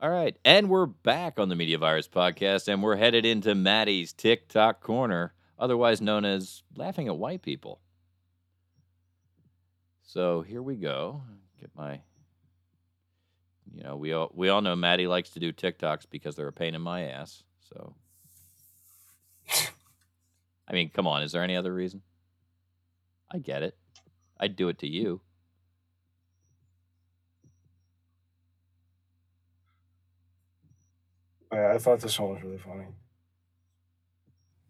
All 0.00 0.10
right. 0.10 0.36
And 0.44 0.70
we're 0.70 0.86
back 0.86 1.40
on 1.40 1.48
the 1.48 1.56
Media 1.56 1.76
Virus 1.76 2.06
podcast, 2.06 2.68
and 2.68 2.84
we're 2.84 2.94
headed 2.94 3.26
into 3.26 3.56
Maddie's 3.56 4.12
TikTok 4.12 4.80
corner, 4.80 5.34
otherwise 5.58 6.00
known 6.00 6.24
as 6.24 6.62
laughing 6.76 7.08
at 7.08 7.16
white 7.16 7.42
people. 7.42 7.80
So 10.04 10.42
here 10.42 10.62
we 10.62 10.76
go. 10.76 11.22
Get 11.60 11.70
my 11.74 12.00
you 13.74 13.82
know, 13.82 13.96
we 13.96 14.12
all 14.12 14.30
we 14.32 14.48
all 14.48 14.62
know 14.62 14.76
Maddie 14.76 15.08
likes 15.08 15.30
to 15.30 15.40
do 15.40 15.52
TikToks 15.52 16.06
because 16.08 16.36
they're 16.36 16.46
a 16.46 16.52
pain 16.52 16.76
in 16.76 16.80
my 16.80 17.02
ass. 17.02 17.42
So 17.68 17.96
I 20.68 20.72
mean, 20.74 20.90
come 20.90 21.08
on, 21.08 21.24
is 21.24 21.32
there 21.32 21.42
any 21.42 21.56
other 21.56 21.74
reason? 21.74 22.02
I 23.32 23.38
get 23.38 23.64
it. 23.64 23.76
I'd 24.38 24.54
do 24.54 24.68
it 24.68 24.78
to 24.78 24.86
you. 24.86 25.22
I 31.50 31.78
thought 31.78 32.00
this 32.00 32.18
one 32.18 32.34
was 32.34 32.42
really 32.42 32.58
funny. 32.58 32.84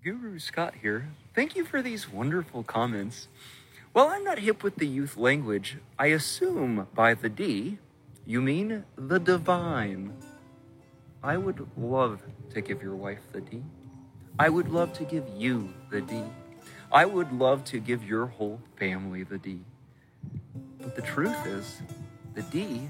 Guru 0.03 0.39
Scott 0.39 0.75
here. 0.81 1.09
Thank 1.35 1.57
you 1.57 1.65
for 1.65 1.83
these 1.83 2.09
wonderful 2.11 2.63
comments. 2.63 3.29
Well, 3.93 4.09
I'm 4.09 4.23
not 4.23 4.39
hip 4.39 4.63
with 4.63 4.77
the 4.77 4.87
youth 4.87 5.17
language. 5.17 5.79
I 5.99 6.07
assume 6.09 6.87
by 6.95 7.15
the 7.15 7.29
D, 7.29 7.79
you 8.25 8.41
mean 8.41 8.85
the 8.97 9.19
divine. 9.19 10.13
I 11.23 11.37
would 11.37 11.67
love 11.77 12.23
to 12.51 12.61
give 12.61 12.83
your 12.83 12.95
wife 12.95 13.23
the 13.33 13.41
D. 13.41 13.63
I 14.39 14.49
would 14.49 14.69
love 14.69 14.93
to 14.95 15.05
give 15.05 15.27
you 15.37 15.75
the 15.91 16.01
D. 16.01 16.23
I 16.93 17.05
would 17.05 17.33
love 17.33 17.65
to 17.65 17.81
give 17.81 18.05
your 18.05 18.27
whole 18.27 18.61
family 18.77 19.25
the 19.25 19.39
D. 19.39 19.61
But 20.79 20.95
the 20.95 21.03
truth 21.03 21.45
is, 21.45 21.83
the 22.35 22.43
D 22.43 22.89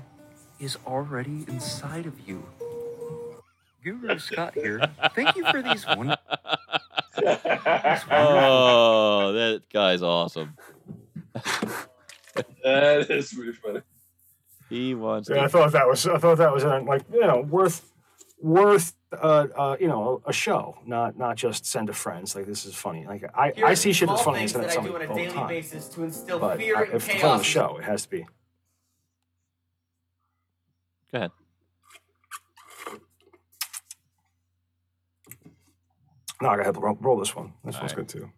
is 0.61 0.77
already 0.87 1.47
inside 1.49 2.05
of 2.05 2.29
you. 2.29 2.45
Guru 3.83 4.19
Scott 4.19 4.55
here. 4.55 4.81
Thank 5.15 5.37
you 5.37 5.45
for 5.51 5.63
these 5.63 5.87
wonderful. 5.87 6.17
Oh, 8.11 9.33
that 9.33 9.63
guy's 9.73 10.03
awesome. 10.03 10.57
that 12.63 13.11
is 13.11 13.35
really 13.35 13.53
funny. 13.53 13.81
He 14.69 14.95
wants 14.95 15.29
Yeah, 15.29 15.45
I 15.45 15.49
thought 15.49 15.73
that 15.73 15.89
was 15.89 16.07
I 16.07 16.19
thought 16.19 16.39
that 16.39 16.53
was 16.53 16.63
uh, 16.65 16.81
like 16.87 17.03
you 17.13 17.21
know 17.23 17.41
worth 17.41 17.91
worth 18.41 18.95
uh, 19.13 19.47
uh 19.57 19.77
you 19.81 19.89
know 19.89 20.23
a 20.27 20.33
show, 20.33 20.77
not 20.87 21.19
not 21.19 21.37
just 21.37 21.67
send 21.67 21.89
to 21.89 21.93
friends. 21.93 22.37
Like 22.37 22.47
this 22.47 22.65
is 22.67 22.75
funny. 22.75 23.05
Like 23.07 23.25
I, 23.35 23.53
I 23.65 23.75
see 23.75 23.93
shit 23.93 24.09
that's 24.09 24.23
funny 24.23 24.43
and 24.43 24.51
things 24.51 24.53
send 24.53 24.65
it 24.65 24.69
that 24.69 24.75
to 24.75 24.81
I 24.81 24.83
do 24.83 24.89
somebody 24.91 25.07
on 25.07 25.13
a 25.13 25.15
daily 25.23 25.35
time. 25.35 25.49
basis 25.49 25.89
to 25.89 26.05
instill 26.05 26.39
But 26.39 26.59
fear 26.59 26.77
I, 26.77 26.83
and 26.85 26.95
if 26.95 27.09
it's 27.09 27.25
on 27.25 27.39
the 27.39 27.45
show, 27.45 27.79
it 27.79 27.85
has 27.85 28.03
to 28.03 28.11
be. 28.11 28.27
Go 31.11 31.19
ahead. 31.19 31.31
No, 36.41 36.51
I 36.51 36.57
got 36.57 36.75
to 36.75 36.81
roll, 36.81 36.97
roll 37.01 37.19
this 37.19 37.35
one. 37.35 37.53
This 37.65 37.75
All 37.77 37.83
one's 37.83 37.93
right. 37.93 38.07
good 38.07 38.09
too. 38.09 38.31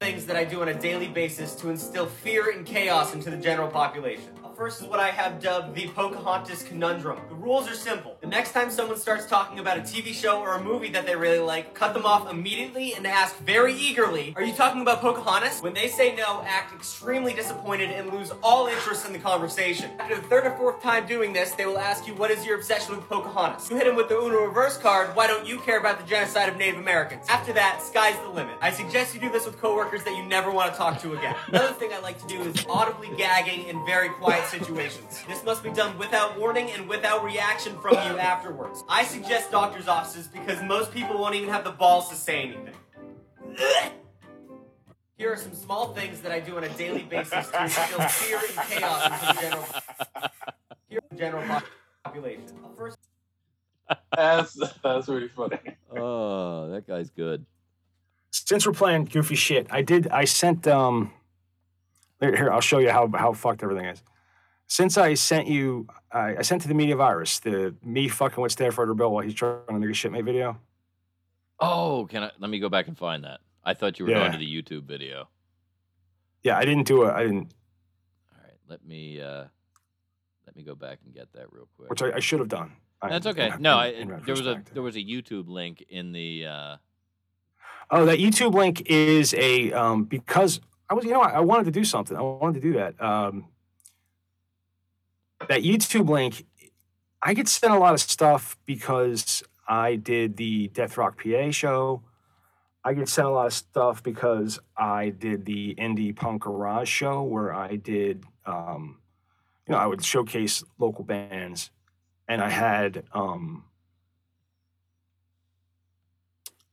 things 0.00 0.24
that 0.24 0.34
I 0.34 0.44
do 0.44 0.62
on 0.62 0.68
a 0.68 0.74
daily 0.74 1.08
basis 1.08 1.54
to 1.56 1.68
instill 1.68 2.06
fear 2.06 2.50
and 2.50 2.64
chaos 2.64 3.12
into 3.12 3.30
the 3.30 3.36
general 3.36 3.68
population. 3.68 4.30
First 4.56 4.80
is 4.80 4.86
what 4.86 4.98
I 4.98 5.10
have 5.10 5.42
dubbed 5.42 5.74
the 5.74 5.88
Pocahontas 5.88 6.62
conundrum. 6.62 7.18
The 7.28 7.34
rules 7.34 7.68
are 7.68 7.74
simple. 7.74 8.16
Next 8.30 8.52
time 8.52 8.70
someone 8.70 8.96
starts 8.96 9.26
talking 9.26 9.58
about 9.58 9.76
a 9.76 9.80
TV 9.80 10.14
show 10.14 10.38
or 10.38 10.54
a 10.54 10.62
movie 10.62 10.88
that 10.90 11.04
they 11.04 11.16
really 11.16 11.40
like, 11.40 11.74
cut 11.74 11.94
them 11.94 12.06
off 12.06 12.30
immediately 12.30 12.94
and 12.94 13.04
ask 13.04 13.36
very 13.38 13.74
eagerly, 13.74 14.32
Are 14.36 14.42
you 14.44 14.54
talking 14.54 14.82
about 14.82 15.00
Pocahontas? 15.00 15.60
When 15.60 15.74
they 15.74 15.88
say 15.88 16.14
no, 16.14 16.40
act 16.46 16.72
extremely 16.72 17.34
disappointed 17.34 17.90
and 17.90 18.12
lose 18.12 18.30
all 18.40 18.68
interest 18.68 19.04
in 19.04 19.12
the 19.12 19.18
conversation. 19.18 19.90
After 19.98 20.14
the 20.14 20.22
third 20.22 20.46
or 20.46 20.56
fourth 20.56 20.80
time 20.80 21.08
doing 21.08 21.32
this, 21.32 21.50
they 21.54 21.66
will 21.66 21.80
ask 21.80 22.06
you, 22.06 22.14
What 22.14 22.30
is 22.30 22.46
your 22.46 22.56
obsession 22.56 22.94
with 22.94 23.08
Pocahontas? 23.08 23.68
You 23.68 23.74
hit 23.74 23.86
them 23.86 23.96
with 23.96 24.08
the 24.08 24.16
Uno 24.16 24.44
reverse 24.44 24.78
card, 24.78 25.16
Why 25.16 25.26
don't 25.26 25.44
you 25.44 25.58
care 25.58 25.80
about 25.80 25.98
the 25.98 26.06
genocide 26.06 26.48
of 26.48 26.56
Native 26.56 26.78
Americans? 26.78 27.26
After 27.28 27.52
that, 27.54 27.82
sky's 27.82 28.16
the 28.20 28.28
limit. 28.28 28.54
I 28.60 28.70
suggest 28.70 29.12
you 29.12 29.20
do 29.20 29.32
this 29.32 29.44
with 29.44 29.60
coworkers 29.60 30.04
that 30.04 30.16
you 30.16 30.22
never 30.24 30.52
want 30.52 30.70
to 30.70 30.78
talk 30.78 31.00
to 31.02 31.14
again. 31.14 31.34
Another 31.48 31.72
thing 31.72 31.92
I 31.92 31.98
like 31.98 32.20
to 32.20 32.28
do 32.28 32.40
is 32.42 32.64
audibly 32.68 33.10
gagging 33.16 33.64
in 33.64 33.84
very 33.86 34.08
quiet 34.08 34.46
situations. 34.46 35.20
This 35.26 35.42
must 35.42 35.64
be 35.64 35.70
done 35.70 35.98
without 35.98 36.38
warning 36.38 36.70
and 36.70 36.88
without 36.88 37.24
reaction 37.24 37.76
from 37.80 37.94
you 37.94 38.19
afterwards. 38.20 38.84
I 38.88 39.04
suggest 39.04 39.50
doctor's 39.50 39.88
offices 39.88 40.28
because 40.28 40.62
most 40.62 40.92
people 40.92 41.18
won't 41.18 41.34
even 41.34 41.48
have 41.48 41.64
the 41.64 41.72
balls 41.72 42.08
to 42.10 42.14
say 42.14 42.42
anything. 42.42 42.74
Here 45.16 45.32
are 45.32 45.36
some 45.36 45.54
small 45.54 45.92
things 45.92 46.20
that 46.22 46.32
I 46.32 46.40
do 46.40 46.56
on 46.56 46.64
a 46.64 46.68
daily 46.70 47.02
basis 47.02 47.50
to 47.50 47.62
instill 47.62 48.00
fear 48.00 48.38
and 48.38 48.68
chaos 48.68 49.04
into 49.04 49.26
the 49.26 49.40
general, 49.40 49.66
here, 50.88 51.00
general 51.16 51.60
population. 52.04 52.44
First, 52.76 52.98
That's 54.16 54.58
that's 54.82 55.08
really 55.08 55.28
funny. 55.28 55.58
Oh, 55.94 56.70
that 56.70 56.86
guy's 56.86 57.10
good. 57.10 57.44
Since 58.30 58.66
we're 58.66 58.72
playing 58.72 59.06
goofy 59.06 59.34
shit, 59.34 59.66
I 59.70 59.82
did. 59.82 60.08
I 60.08 60.24
sent. 60.24 60.66
um 60.66 61.12
Here, 62.20 62.34
here, 62.36 62.50
I'll 62.52 62.60
show 62.60 62.78
you 62.78 62.90
how 62.90 63.10
how 63.12 63.32
fucked 63.32 63.62
everything 63.62 63.86
is. 63.86 64.02
Since 64.70 64.96
I 64.96 65.14
sent 65.14 65.48
you, 65.48 65.88
I, 66.12 66.36
I 66.36 66.42
sent 66.42 66.62
to 66.62 66.68
the 66.68 66.74
media 66.74 66.94
virus 66.94 67.40
the 67.40 67.74
me 67.82 68.06
fucking 68.06 68.40
with 68.40 68.52
Staff 68.52 68.78
Writer 68.78 68.94
Bill 68.94 69.10
while 69.10 69.24
he's 69.24 69.34
trying 69.34 69.58
to 69.66 69.72
make 69.80 69.90
a 69.90 69.92
shitmate 69.92 70.24
video. 70.24 70.60
Oh, 71.58 72.06
can 72.08 72.22
I? 72.22 72.30
Let 72.38 72.48
me 72.50 72.60
go 72.60 72.68
back 72.68 72.86
and 72.86 72.96
find 72.96 73.24
that. 73.24 73.40
I 73.64 73.74
thought 73.74 73.98
you 73.98 74.04
were 74.04 74.12
Yeah. 74.12 74.20
going 74.20 74.32
to 74.32 74.38
the 74.38 74.46
YouTube 74.46 74.84
video. 74.84 75.28
Yeah, 76.44 76.56
I 76.56 76.64
didn't 76.64 76.86
do 76.86 77.02
it. 77.02 77.10
I 77.10 77.24
didn't, 77.24 77.52
All 78.32 78.42
right, 78.44 78.54
let 78.68 78.86
me 78.86 79.20
uh, 79.20 79.46
let 80.46 80.54
me 80.54 80.62
go 80.62 80.76
back 80.76 81.00
and 81.04 81.12
get 81.12 81.32
that 81.32 81.52
real 81.52 81.66
quick. 81.76 81.90
which 81.90 82.00
I, 82.02 82.12
I 82.12 82.20
should 82.20 82.38
have 82.38 82.48
done. 82.48 82.70
I- 83.02 83.08
That's 83.08 83.26
okay. 83.26 83.50
in- 83.52 83.60
No, 83.62 83.76
I, 83.76 83.92
there 84.24 84.36
was 84.36 84.46
a 84.46 84.62
there 84.72 84.82
was 84.84 84.94
a 84.94 85.00
YouTube 85.02 85.48
link 85.48 85.84
in 85.88 86.12
the. 86.12 86.46
Uh, 86.46 86.76
Oh, 87.92 88.04
that 88.06 88.20
YouTube 88.20 88.54
link 88.54 88.82
is 88.86 89.34
a 89.34 89.72
um, 89.72 90.04
because 90.04 90.60
I 90.88 90.94
was, 90.94 91.04
you 91.04 91.10
know, 91.10 91.22
I, 91.22 91.30
I 91.30 91.40
wanted 91.40 91.64
to 91.64 91.72
do 91.72 91.82
something. 91.82 92.16
I 92.16 92.20
wanted 92.20 92.60
to 92.62 92.72
do 92.72 92.74
that. 92.74 93.02
Um, 93.02 93.46
that 95.48 95.62
YouTube 95.62 96.08
link, 96.08 96.44
I 97.22 97.34
get 97.34 97.48
sent 97.48 97.72
a 97.72 97.78
lot 97.78 97.94
of 97.94 98.00
stuff 98.00 98.56
because 98.66 99.42
I 99.68 99.96
did 99.96 100.36
the 100.36 100.68
Death 100.68 100.96
Rock 100.96 101.22
PA 101.22 101.50
show. 101.50 102.02
I 102.82 102.94
get 102.94 103.08
sent 103.08 103.28
a 103.28 103.30
lot 103.30 103.46
of 103.46 103.52
stuff 103.52 104.02
because 104.02 104.58
I 104.76 105.10
did 105.10 105.44
the 105.44 105.74
Indie 105.74 106.16
Punk 106.16 106.42
Garage 106.42 106.88
show 106.88 107.22
where 107.22 107.54
I 107.54 107.76
did, 107.76 108.24
um, 108.46 108.98
you 109.66 109.72
know, 109.72 109.78
I 109.78 109.86
would 109.86 110.02
showcase 110.02 110.64
local 110.78 111.04
bands, 111.04 111.70
and 112.26 112.40
I 112.40 112.48
had 112.48 113.04
um, 113.12 113.64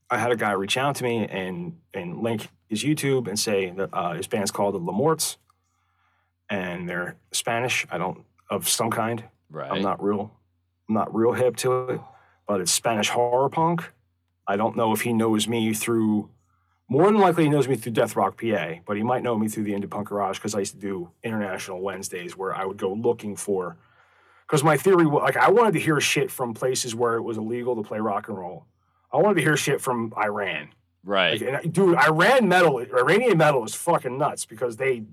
I 0.09 0.17
had 0.17 0.31
a 0.31 0.37
guy 0.37 0.51
reach 0.53 0.77
out 0.77 0.95
to 0.95 1.03
me 1.03 1.27
and 1.27 1.77
and 1.93 2.21
link 2.23 2.47
his 2.69 2.83
YouTube 2.83 3.27
and 3.27 3.37
say 3.37 3.71
that 3.71 3.89
uh, 3.91 4.13
his 4.13 4.27
band's 4.27 4.51
called 4.51 4.75
the 4.75 4.79
Lamorts, 4.79 5.35
and 6.49 6.87
they're 6.87 7.17
Spanish. 7.33 7.85
I 7.91 7.97
don't 7.97 8.23
of 8.49 8.67
some 8.67 8.89
kind. 8.89 9.23
right. 9.49 9.71
I'm 9.71 9.81
not 9.81 10.01
real, 10.03 10.31
I'm 10.89 10.95
not 10.95 11.13
real 11.13 11.33
hip 11.33 11.55
to 11.57 11.89
it, 11.89 12.01
but 12.47 12.61
it's 12.61 12.71
Spanish 12.71 13.09
horror 13.09 13.49
punk. 13.49 13.91
I 14.47 14.55
don't 14.55 14.75
know 14.77 14.93
if 14.93 15.01
he 15.01 15.13
knows 15.13 15.47
me 15.47 15.73
through. 15.73 16.29
More 16.89 17.05
than 17.07 17.17
likely, 17.19 17.43
he 17.43 17.49
knows 17.49 17.67
me 17.67 17.75
through 17.75 17.91
Death 17.91 18.15
Rock 18.15 18.39
PA, 18.41 18.75
but 18.85 18.95
he 18.95 19.03
might 19.03 19.21
know 19.21 19.37
me 19.37 19.49
through 19.49 19.65
the 19.65 19.73
Indie 19.73 19.89
Punk 19.89 20.07
Garage 20.07 20.37
because 20.37 20.55
I 20.55 20.59
used 20.59 20.71
to 20.75 20.79
do 20.79 21.09
International 21.21 21.81
Wednesdays 21.81 22.37
where 22.37 22.55
I 22.55 22.63
would 22.63 22.77
go 22.77 22.93
looking 22.93 23.35
for. 23.35 23.77
Because 24.47 24.63
my 24.63 24.77
theory, 24.77 25.05
wa- 25.05 25.19
like, 25.23 25.35
I 25.35 25.51
wanted 25.51 25.73
to 25.73 25.81
hear 25.81 25.99
shit 25.99 26.31
from 26.31 26.53
places 26.53 26.95
where 26.95 27.15
it 27.15 27.21
was 27.23 27.35
illegal 27.37 27.75
to 27.75 27.83
play 27.83 27.99
rock 27.99 28.29
and 28.29 28.37
roll. 28.37 28.65
I 29.11 29.17
wanted 29.17 29.35
to 29.35 29.41
hear 29.41 29.57
shit 29.57 29.81
from 29.81 30.13
Iran. 30.17 30.69
Right. 31.03 31.33
Like, 31.41 31.41
and, 31.49 31.57
I- 31.57 31.63
dude, 31.63 31.97
Iran 31.97 32.47
metal, 32.47 32.77
Iranian 32.79 33.37
metal 33.37 33.65
is 33.65 33.75
fucking 33.75 34.17
nuts 34.17 34.45
because 34.45 34.77
they, 34.77 35.03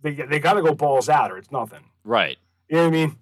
they, 0.00 0.12
they 0.14 0.38
got 0.40 0.54
to 0.54 0.62
go 0.62 0.74
balls 0.74 1.10
out 1.10 1.30
or 1.30 1.36
it's 1.36 1.52
nothing. 1.52 1.84
Right. 2.04 2.38
You 2.74 2.80
know 2.80 2.88
what 2.88 2.96
I 2.96 3.06
mean? 3.06 3.16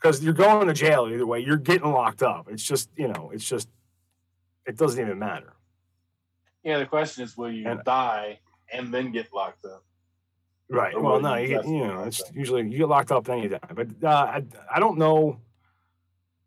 Because 0.00 0.22
you're 0.22 0.34
going 0.34 0.68
to 0.68 0.72
jail 0.72 1.08
either 1.12 1.26
way. 1.26 1.40
You're 1.40 1.56
getting 1.56 1.90
locked 1.90 2.22
up. 2.22 2.46
It's 2.48 2.62
just, 2.62 2.90
you 2.96 3.08
know, 3.08 3.32
it's 3.34 3.44
just, 3.44 3.68
it 4.64 4.76
doesn't 4.76 5.04
even 5.04 5.18
matter. 5.18 5.54
Yeah, 6.62 6.78
the 6.78 6.86
question 6.86 7.24
is, 7.24 7.36
will 7.36 7.50
you 7.50 7.68
And- 7.68 7.82
die 7.82 8.38
and 8.72 8.94
then 8.94 9.10
get 9.10 9.34
locked 9.34 9.64
up? 9.64 9.82
Right. 10.70 10.94
Or 10.94 11.02
Well, 11.02 11.20
no, 11.20 11.34
you 11.34 11.48
you, 11.48 11.56
get, 11.56 11.66
you 11.66 11.88
know, 11.88 12.04
it's 12.04 12.22
usually 12.32 12.62
you 12.62 12.78
get 12.78 12.88
locked 12.88 13.10
up 13.10 13.24
then 13.24 13.38
you 13.38 13.48
die. 13.48 13.58
But 13.74 13.88
uh, 14.00 14.08
I, 14.08 14.44
I 14.72 14.78
don't 14.78 14.96
know. 14.96 15.40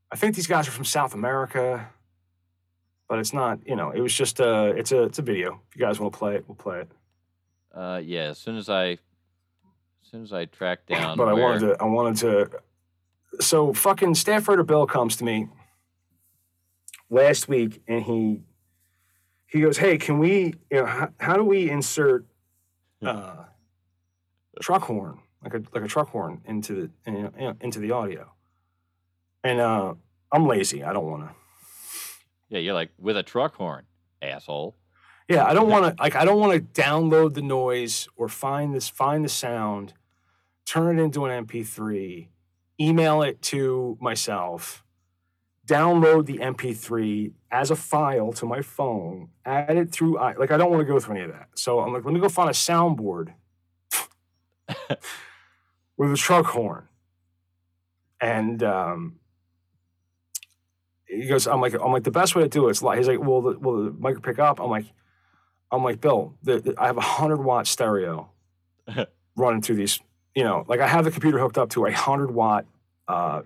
I 0.09 0.15
think 0.15 0.37
these 0.37 0.47
guys 0.47 0.69
are 0.69 0.71
from 0.71 0.85
South 0.85 1.13
America, 1.13 1.89
but 3.09 3.19
it's 3.19 3.33
not. 3.33 3.59
You 3.67 3.75
know, 3.75 3.91
it 3.91 3.99
was 3.99 4.13
just 4.13 4.39
a. 4.39 4.67
It's 4.67 4.93
a. 4.93 5.03
It's 5.03 5.19
a 5.19 5.21
video. 5.21 5.61
If 5.69 5.75
you 5.75 5.81
guys 5.85 5.99
want 5.99 6.13
to 6.13 6.17
play 6.17 6.35
it, 6.35 6.45
we'll 6.47 6.55
play 6.55 6.79
it. 6.79 6.91
Uh, 7.73 8.01
yeah. 8.03 8.29
As 8.29 8.37
soon 8.39 8.55
as 8.55 8.69
I, 8.69 8.97
as 10.05 10.11
soon 10.11 10.23
as 10.23 10.33
I 10.33 10.45
track 10.45 10.85
down. 10.85 11.17
but 11.17 11.27
I 11.27 11.33
wanted 11.33 11.59
to. 11.61 11.77
I 11.79 11.85
wanted 11.85 12.17
to. 12.17 12.49
So 13.41 13.73
fucking 13.73 14.15
Staff 14.15 14.47
Writer 14.47 14.63
Bill 14.63 14.85
comes 14.85 15.15
to 15.17 15.23
me 15.23 15.47
last 17.09 17.47
week, 17.47 17.81
and 17.87 18.03
he 18.03 18.41
he 19.47 19.61
goes, 19.61 19.77
"Hey, 19.77 19.97
can 19.97 20.19
we? 20.19 20.53
You 20.69 20.81
know, 20.81 20.85
how, 20.85 21.09
how 21.19 21.35
do 21.35 21.43
we 21.43 21.69
insert 21.69 22.25
uh, 23.03 23.45
a 24.57 24.59
truck 24.61 24.83
horn, 24.83 25.19
like 25.43 25.53
a 25.53 25.63
like 25.73 25.83
a 25.83 25.87
truck 25.87 26.09
horn 26.09 26.41
into 26.45 26.89
the 27.05 27.11
you 27.11 27.31
know, 27.37 27.55
into 27.61 27.79
the 27.79 27.91
audio. 27.91 28.31
And 29.43 29.59
uh, 29.59 29.95
I'm 30.31 30.47
lazy. 30.47 30.83
I 30.83 30.93
don't 30.93 31.05
want 31.05 31.27
to. 31.27 31.35
Yeah, 32.49 32.59
you're 32.59 32.73
like 32.73 32.91
with 32.99 33.17
a 33.17 33.23
truck 33.23 33.55
horn, 33.55 33.85
asshole. 34.21 34.75
Yeah, 35.27 35.45
I 35.45 35.53
don't 35.53 35.69
want 35.69 35.97
to 35.97 36.03
like 36.03 36.15
I 36.15 36.23
don't 36.23 36.39
want 36.39 36.53
to 36.53 36.81
download 36.81 37.33
the 37.33 37.41
noise 37.41 38.07
or 38.15 38.27
find 38.27 38.75
this 38.75 38.87
find 38.89 39.25
the 39.25 39.29
sound, 39.29 39.93
turn 40.65 40.99
it 40.99 41.03
into 41.03 41.25
an 41.25 41.45
MP3, 41.45 42.27
email 42.79 43.23
it 43.23 43.41
to 43.43 43.97
myself, 43.99 44.83
download 45.65 46.27
the 46.27 46.37
MP3 46.37 47.31
as 47.49 47.71
a 47.71 47.75
file 47.75 48.33
to 48.33 48.45
my 48.45 48.61
phone, 48.61 49.29
add 49.45 49.75
it 49.75 49.91
through 49.91 50.19
I 50.19 50.33
like 50.33 50.51
I 50.51 50.57
don't 50.57 50.69
want 50.69 50.81
to 50.81 50.85
go 50.85 50.99
through 50.99 51.15
any 51.15 51.25
of 51.25 51.31
that. 51.31 51.49
So 51.55 51.79
I'm 51.79 51.91
like, 51.91 52.05
let 52.05 52.13
me 52.13 52.19
go 52.19 52.29
find 52.29 52.49
a 52.49 52.53
soundboard 52.53 53.33
with 55.97 56.13
a 56.13 56.17
truck 56.17 56.45
horn. 56.45 56.87
And 58.21 58.61
um 58.61 59.15
he 61.07 61.25
goes, 61.27 61.47
I'm 61.47 61.61
like, 61.61 61.73
I'm 61.73 61.91
like, 61.91 62.03
the 62.03 62.11
best 62.11 62.35
way 62.35 62.43
to 62.43 62.49
do 62.49 62.67
it 62.67 62.71
is 62.71 62.83
like, 62.83 62.97
he's 62.97 63.07
like, 63.07 63.19
well, 63.19 63.41
the, 63.41 63.57
will 63.57 63.85
the 63.85 63.91
mic 63.91 64.21
pick 64.21 64.37
up? 64.37 64.59
I'm 64.59 64.69
like, 64.69 64.85
I'm 65.71 65.83
like, 65.83 65.99
Bill, 66.01 66.33
the, 66.43 66.59
the- 66.59 66.75
I 66.77 66.87
have 66.87 66.97
a 66.97 67.01
hundred 67.01 67.37
watt 67.43 67.67
stereo 67.67 68.29
running 69.35 69.61
through 69.61 69.75
these, 69.77 69.99
you 70.35 70.43
know, 70.43 70.63
like 70.67 70.79
I 70.79 70.87
have 70.87 71.05
the 71.05 71.11
computer 71.11 71.39
hooked 71.39 71.57
up 71.57 71.69
to 71.71 71.85
a 71.85 71.91
hundred 71.91 72.31
watt, 72.31 72.65
uh, 73.07 73.41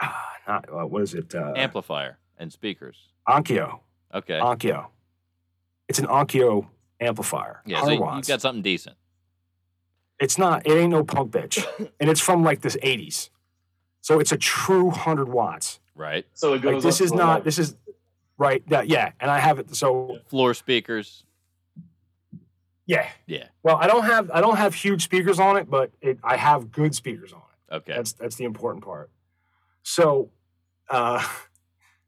ah, 0.00 0.32
not, 0.46 0.68
uh, 0.72 0.86
what 0.86 1.02
is 1.02 1.14
it? 1.14 1.34
Uh, 1.34 1.52
Amplifier 1.56 2.18
and 2.38 2.52
speakers. 2.52 2.96
Onkyo, 3.28 3.80
Okay. 4.14 4.38
Onkyo. 4.38 4.86
It's 5.88 5.98
an 5.98 6.06
Onkyo 6.06 6.66
amplifier. 7.00 7.62
yeah, 7.66 7.80
so 7.80 7.86
100 7.86 7.92
you, 7.92 7.98
you 7.98 8.04
watts. 8.04 8.28
got 8.28 8.40
something 8.40 8.62
decent. 8.62 8.96
It's 10.20 10.36
not, 10.38 10.66
it 10.66 10.72
ain't 10.72 10.90
no 10.90 11.04
punk 11.04 11.30
bitch. 11.32 11.64
and 12.00 12.10
it's 12.10 12.20
from 12.20 12.42
like 12.42 12.60
this 12.60 12.76
80s. 12.76 13.30
So 14.00 14.18
it's 14.20 14.32
a 14.32 14.36
true 14.36 14.86
100 14.86 15.28
watts. 15.28 15.80
Right. 15.94 16.26
So 16.34 16.54
it 16.54 16.62
goes. 16.62 16.74
Like 16.74 16.82
this 16.82 17.00
up 17.00 17.04
is 17.04 17.12
not, 17.12 17.22
11. 17.28 17.44
this 17.44 17.58
is, 17.58 17.76
right. 18.38 18.66
That, 18.70 18.88
yeah. 18.88 19.12
And 19.20 19.30
I 19.30 19.38
have 19.38 19.58
it. 19.58 19.74
So 19.76 20.18
Floor 20.28 20.54
speakers. 20.54 21.24
yeah. 22.86 23.08
Yeah. 23.26 23.48
Well, 23.62 23.76
I 23.76 23.86
don't 23.86 24.04
have, 24.04 24.30
I 24.30 24.40
don't 24.40 24.56
have 24.56 24.74
huge 24.74 25.02
speakers 25.04 25.38
on 25.38 25.56
it, 25.56 25.68
but 25.68 25.90
it, 26.00 26.18
I 26.24 26.36
have 26.36 26.72
good 26.72 26.94
speakers 26.94 27.32
on 27.32 27.40
it. 27.40 27.74
Okay. 27.74 27.92
That's 27.92 28.12
that's 28.14 28.36
the 28.36 28.44
important 28.44 28.82
part. 28.84 29.10
So, 29.82 30.30
uh, 30.88 31.22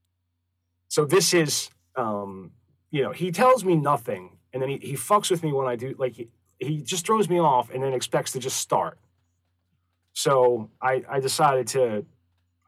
so 0.89 1.05
this 1.05 1.35
is, 1.35 1.71
um, 1.97 2.53
you 2.91 3.03
know, 3.03 3.13
he 3.13 3.31
tells 3.31 3.65
me 3.65 3.77
nothing, 3.77 4.39
and 4.53 4.63
then 4.63 4.71
he, 4.71 4.79
he 4.79 4.93
fucks 4.95 5.31
with 5.31 5.43
me 5.43 5.53
when 5.53 5.67
I 5.67 5.77
do. 5.77 5.95
Like 5.99 6.15
he, 6.15 6.29
he 6.59 6.83
just 6.83 7.07
throws 7.07 7.29
me 7.29 7.39
off, 7.39 7.71
and 7.71 7.83
then 7.83 7.93
expects 7.93 8.33
to 8.33 8.39
just 8.39 8.57
start. 8.57 8.99
So 10.13 10.71
I 10.81 11.03
I 11.09 11.21
decided 11.21 11.67
to 11.69 12.05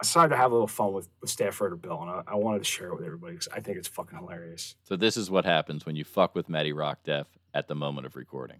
decided 0.02 0.30
to 0.30 0.36
have 0.36 0.50
a 0.50 0.54
little 0.54 0.66
fun 0.66 0.92
with 0.92 1.08
with 1.20 1.30
Staff 1.30 1.60
Writer 1.60 1.76
Bill, 1.76 2.00
and 2.02 2.10
I, 2.10 2.22
I 2.26 2.34
wanted 2.34 2.58
to 2.58 2.64
share 2.64 2.88
it 2.88 2.94
with 2.96 3.04
everybody 3.04 3.34
because 3.34 3.48
I 3.48 3.60
think 3.60 3.78
it's 3.78 3.88
fucking 3.88 4.18
hilarious. 4.18 4.74
So 4.82 4.96
this 4.96 5.16
is 5.16 5.30
what 5.30 5.44
happens 5.44 5.86
when 5.86 5.96
you 5.96 6.04
fuck 6.04 6.34
with 6.34 6.48
Matty 6.48 6.72
Rock 6.72 7.04
Def 7.04 7.26
at 7.54 7.68
the 7.68 7.74
moment 7.74 8.06
of 8.06 8.16
recording. 8.16 8.58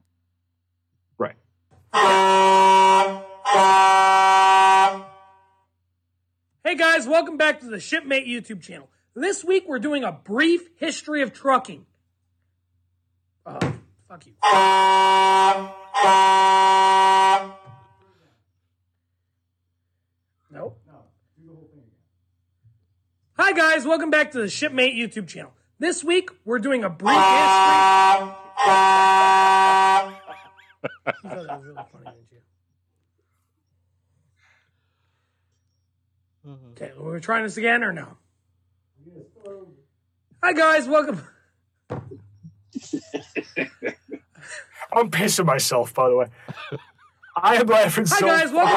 Right. 1.18 1.36
Hey 6.64 6.76
guys, 6.76 7.06
welcome 7.06 7.36
back 7.36 7.60
to 7.60 7.66
the 7.66 7.80
Shipmate 7.80 8.26
YouTube 8.26 8.62
channel. 8.62 8.88
This 9.14 9.44
week 9.44 9.64
we're 9.66 9.78
doing 9.78 10.04
a 10.04 10.12
brief 10.12 10.68
history 10.76 11.22
of 11.22 11.32
trucking. 11.32 11.86
Oh, 13.44 13.58
fuck 14.08 14.24
you. 14.26 14.32
Hi 23.44 23.50
guys, 23.50 23.84
welcome 23.84 24.08
back 24.08 24.30
to 24.30 24.38
the 24.38 24.48
Shipmate 24.48 24.94
YouTube 24.94 25.26
channel. 25.26 25.52
This 25.80 26.04
week 26.04 26.30
we're 26.44 26.60
doing 26.60 26.84
a 26.84 26.88
brief 26.88 27.10
history. 27.10 27.24
You 31.08 31.14
thought 31.24 31.46
that 31.48 31.60
really 31.60 31.74
funny, 31.74 32.04
didn't 32.04 32.20
you? 36.46 36.56
Okay, 36.70 36.92
we're 36.96 37.18
trying 37.18 37.42
this 37.42 37.56
again 37.56 37.82
or 37.82 37.92
no? 37.92 38.16
Hi 40.40 40.52
guys, 40.52 40.86
welcome. 40.86 41.20
I'm 41.90 42.00
pissing 45.10 45.46
myself, 45.46 45.92
by 45.92 46.08
the 46.08 46.14
way. 46.14 46.26
I 47.34 47.56
am 47.56 47.66
laughing 47.66 48.06
Hi 48.06 48.20
so. 48.20 48.24
guys, 48.24 48.52
welcome. 48.52 48.76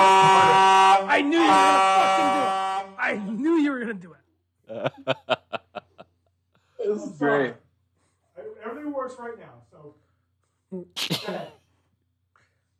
I 1.07 1.21
knew 1.21 1.38
you 1.38 1.44
were 1.44 1.50
gonna 1.53 2.01
fucking 2.01 2.33
do 2.33 2.41
it. 2.41 2.45
I 2.97 3.13
knew 3.31 3.57
you 3.57 3.71
were 3.71 3.79
gonna 3.79 3.94
do 3.94 4.13
it. 4.13 4.21
This 6.80 7.01
is 7.04 7.12
great. 7.18 7.54
Everything 8.63 8.94
works 8.94 9.16
right 9.19 9.33
now. 9.39 9.63
So 9.72 9.95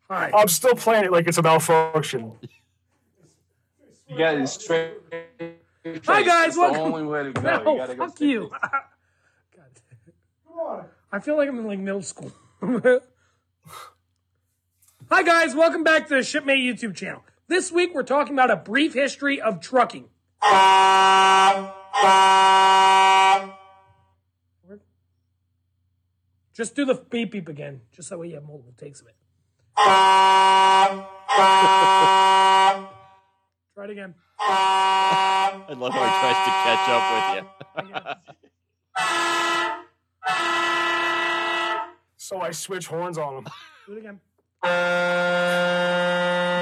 Hi. 0.10 0.32
I'm 0.36 0.48
still 0.48 0.76
playing 0.76 1.06
it 1.06 1.12
like 1.12 1.28
it's 1.28 1.38
a 1.38 1.42
malfunction. 1.42 2.34
You 4.08 4.18
got 4.18 4.36
it 4.36 4.48
straight. 4.48 4.92
Hi, 6.06 6.22
guys, 6.24 6.50
It's 6.50 6.58
welcome- 6.58 6.78
the 6.78 6.84
only 6.84 7.04
way 7.04 7.24
to 7.24 7.32
go. 7.32 7.42
No, 7.42 7.72
you 7.74 7.78
gotta 7.80 7.96
go 7.96 8.06
fuck 8.06 8.16
straight. 8.16 8.30
you. 8.30 8.52
God. 10.56 10.86
I 11.12 11.20
feel 11.20 11.36
like 11.38 11.50
I'm 11.50 11.58
in 11.60 11.68
like 11.68 11.80
middle 11.80 12.02
school. 12.02 12.32
Hi 15.12 15.22
guys, 15.24 15.54
welcome 15.56 15.84
back 15.84 16.08
to 16.08 16.16
the 16.16 16.22
Shipmate 16.24 16.60
YouTube 16.60 16.96
channel. 16.96 17.24
This 17.48 17.72
week 17.72 17.92
we're 17.94 18.04
talking 18.04 18.34
about 18.34 18.50
a 18.52 18.56
brief 18.56 18.94
history 18.96 19.40
of 19.40 19.60
trucking. 19.60 20.10
Ah! 20.42 21.15
Just 26.56 26.74
do 26.74 26.86
the 26.86 26.96
beep 26.96 27.32
beep 27.32 27.50
again, 27.50 27.82
just 27.92 28.10
that 28.10 28.18
way 28.18 28.30
you 28.30 28.36
have 28.36 28.46
multiple 28.46 28.74
takes 28.78 29.02
of 29.02 29.08
it. 29.08 29.16
Try 33.76 33.84
it 33.84 33.90
again. 33.90 34.16
I 34.40 35.66
love 35.78 35.92
how 35.92 36.06
he 36.06 36.10
tries 36.22 36.38
to 36.46 36.52
catch 36.64 36.88
up 36.90 37.04
with 37.12 37.26
you. 37.34 37.96
So 42.16 42.40
I 42.40 42.52
switch 42.52 42.88
horns 42.88 43.18
on 43.18 43.40
him. 43.40 43.48
Do 43.86 43.94
it 43.94 44.00
again. 44.00 44.22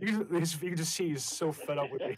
You 0.00 0.24
can, 0.24 0.40
you 0.40 0.68
can 0.68 0.76
just 0.76 0.94
see 0.94 1.10
he's 1.10 1.24
so 1.24 1.52
fed 1.52 1.76
up 1.76 1.90
with 1.92 2.00
me. 2.00 2.16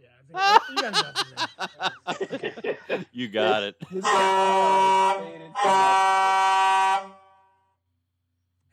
Yeah, 0.00 0.08
I 0.34 0.60
you 0.70 0.76
got 0.76 0.88
enough 0.88 1.18
you 3.12 3.28
got 3.28 3.62
it. 3.64 3.76